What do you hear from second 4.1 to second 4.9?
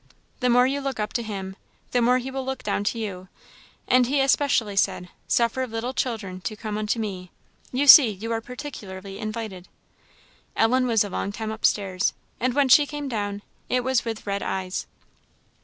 especially